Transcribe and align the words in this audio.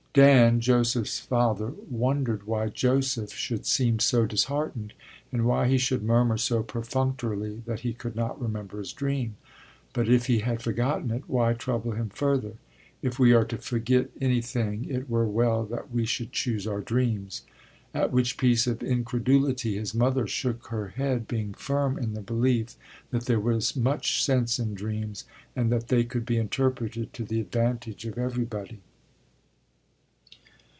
Dan, 0.13 0.59
Joseph's 0.59 1.19
father, 1.21 1.71
wondered 1.89 2.45
why 2.45 2.67
Joseph 2.67 3.31
should 3.31 3.65
seem 3.65 3.99
so 3.99 4.25
disheartened 4.25 4.91
and 5.31 5.45
why 5.45 5.69
he 5.69 5.77
should 5.77 6.03
murmur 6.03 6.37
so 6.37 6.63
perfunctorily 6.63 7.63
that 7.65 7.79
he 7.79 7.93
could 7.93 8.13
not 8.13 8.37
remember 8.41 8.79
his 8.79 8.91
dream. 8.91 9.37
But 9.93 10.09
if 10.09 10.25
he 10.25 10.39
had 10.39 10.61
forgotten 10.61 11.11
it, 11.11 11.23
why 11.29 11.53
trouble 11.53 11.91
him 11.93 12.09
further? 12.09 12.55
If 13.01 13.19
we 13.19 13.31
are 13.31 13.45
to 13.45 13.57
forget 13.57 14.09
anything 14.19 14.83
it 14.89 15.09
were 15.09 15.29
well 15.29 15.63
that 15.67 15.91
we 15.91 16.05
should 16.05 16.33
choose 16.33 16.67
our 16.67 16.81
dreams; 16.81 17.43
at 17.93 18.11
which 18.11 18.35
piece 18.37 18.67
of 18.67 18.83
incredulity 18.83 19.75
his 19.77 19.95
mother 19.95 20.27
shook 20.27 20.67
her 20.67 20.89
head, 20.89 21.25
being 21.25 21.53
firm 21.53 21.97
in 21.97 22.15
the 22.15 22.21
belief 22.21 22.75
that 23.11 23.27
there 23.27 23.39
was 23.39 23.77
much 23.77 24.21
sense 24.21 24.59
in 24.59 24.73
dreams 24.73 25.23
and 25.55 25.71
that 25.71 25.87
they 25.87 26.03
could 26.03 26.25
be 26.25 26.35
interpreted 26.37 27.13
to 27.13 27.23
the 27.23 27.39
advantage 27.39 28.05
of 28.05 28.17
everybody. 28.17 28.81